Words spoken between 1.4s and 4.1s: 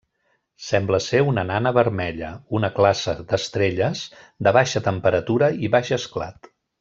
nana vermella, una classe d'estrelles